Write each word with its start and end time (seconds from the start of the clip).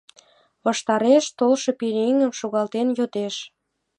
Ваштареш 0.65 1.25
толшо 1.37 1.71
пӧръеҥым 1.79 2.31
шогалтен 2.39 2.87
йодеш: 2.97 3.35